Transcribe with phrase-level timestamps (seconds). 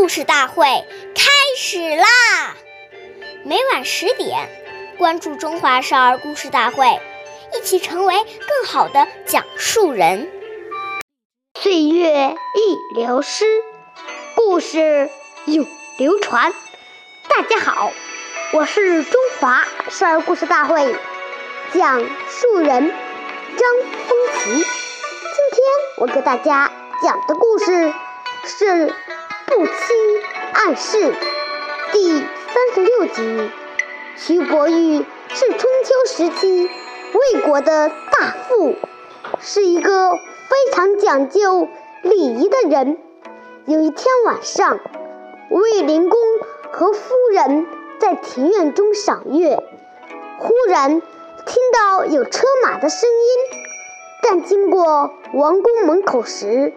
[0.00, 0.64] 故事大会
[1.14, 2.06] 开始啦！
[3.44, 4.48] 每晚十点，
[4.96, 6.86] 关注《中华少儿故事大会》，
[7.54, 10.32] 一起成为更好的讲述人。
[11.60, 13.44] 岁月易流失，
[14.34, 15.10] 故事
[15.44, 15.66] 永
[15.98, 16.54] 流传。
[17.28, 17.92] 大家好，
[18.54, 20.96] 我是中华少儿故事大会
[21.74, 22.90] 讲述人
[23.58, 23.70] 张
[24.08, 24.50] 风奇。
[24.50, 25.62] 今天
[25.98, 26.72] 我给大家
[27.02, 27.92] 讲的故事
[28.46, 28.94] 是。
[29.50, 29.72] 不期
[30.54, 31.12] 暗示
[31.92, 33.50] 第三十六集，
[34.16, 36.70] 徐伯玉是春秋时期
[37.34, 38.76] 魏国的大夫，
[39.40, 41.66] 是一个非常讲究
[42.02, 42.96] 礼仪的人。
[43.66, 44.78] 有一天晚上，
[45.50, 46.20] 魏灵公
[46.70, 47.66] 和夫人
[47.98, 49.58] 在庭院中赏月，
[50.38, 53.60] 忽然听到有车马的声音，
[54.22, 56.72] 但经过王宫门口时，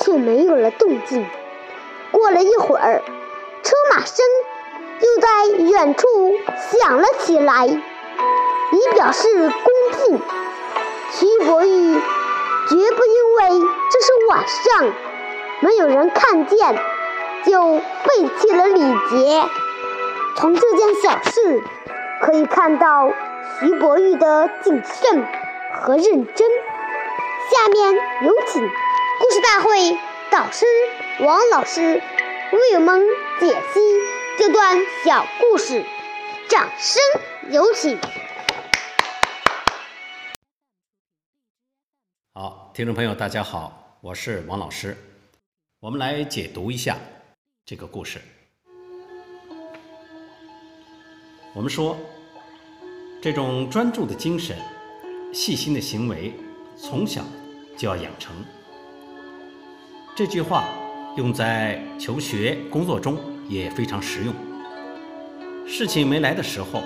[0.00, 1.24] 却没有了动静。
[2.18, 3.00] 过了一会儿，
[3.62, 4.26] 车马声
[5.00, 5.28] 又在
[5.62, 6.08] 远处
[6.72, 10.20] 响了起来，以表示恭敬。
[11.12, 14.92] 徐伯玉绝不因为这是晚上，
[15.60, 16.76] 没有人看见，
[17.46, 18.80] 就背弃了礼
[19.10, 19.44] 节。
[20.36, 21.62] 从这件小事
[22.20, 23.12] 可以看到
[23.60, 25.24] 徐伯玉的谨慎
[25.80, 26.48] 和认真。
[27.50, 27.94] 下面
[28.26, 29.98] 有请故事大会
[30.30, 30.66] 导师。
[31.20, 33.02] 王老师为我们
[33.40, 33.80] 解析
[34.38, 35.84] 这段小故事，
[36.48, 37.02] 掌声
[37.50, 37.98] 有请。
[42.34, 44.96] 好，听众朋友，大家好，我是王老师。
[45.80, 46.96] 我们来解读一下
[47.64, 48.20] 这个故事。
[51.52, 51.96] 我们说，
[53.20, 54.56] 这种专注的精神、
[55.34, 56.32] 细心的行为，
[56.76, 57.24] 从小
[57.76, 58.32] 就要养成。
[60.14, 60.68] 这句话。
[61.18, 64.32] 用在求学、工作中也非常实用。
[65.66, 66.80] 事情没来的时候，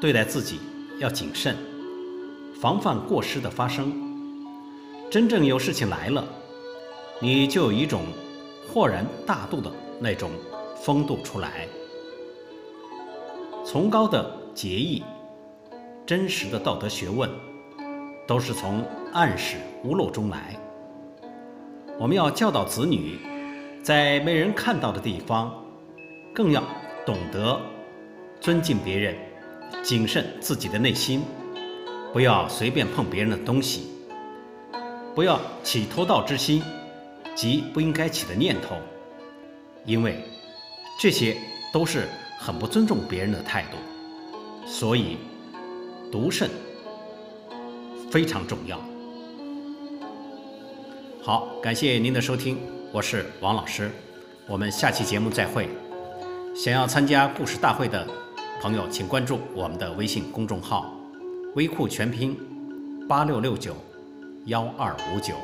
[0.00, 0.58] 对待自己
[0.98, 1.56] 要谨慎，
[2.60, 3.92] 防范过失的发生。
[5.08, 6.24] 真正有事情来了，
[7.20, 8.02] 你就有一种
[8.66, 10.32] 豁然大度的那种
[10.82, 11.68] 风度出来。
[13.64, 15.04] 崇高的节义、
[16.04, 17.30] 真实的道德学问，
[18.26, 20.56] 都是从暗室无漏中来。
[22.00, 23.16] 我们要教导子女。
[23.84, 25.54] 在没人看到的地方，
[26.34, 26.64] 更要
[27.04, 27.60] 懂得
[28.40, 29.14] 尊敬别人，
[29.82, 31.22] 谨慎自己的内心，
[32.10, 33.90] 不要随便碰别人的东西，
[35.14, 36.62] 不要起偷盗之心
[37.34, 38.76] 及不应该起的念头，
[39.84, 40.24] 因为
[40.98, 41.36] 这些
[41.70, 42.08] 都是
[42.38, 43.76] 很不尊重别人的态度。
[44.66, 45.18] 所以，
[46.10, 46.48] 独慎
[48.10, 48.80] 非常重要。
[51.22, 52.73] 好，感谢您的收听。
[52.94, 53.90] 我是王老师，
[54.46, 55.68] 我们下期节目再会。
[56.54, 58.06] 想要参加故事大会的
[58.62, 60.94] 朋友，请关注我们的微信公众号
[61.56, 62.38] “微库全拼
[63.08, 63.74] 八六六九
[64.44, 65.34] 幺二五九”。